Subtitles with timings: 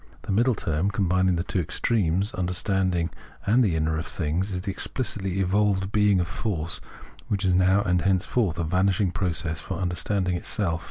[0.23, 3.11] The middle term combining the two extremes, understanding
[3.45, 6.81] and the inner of things, is the explicitly evolved being of force,
[7.27, 10.79] which is now and henceforth a vanishing process for understanding itself.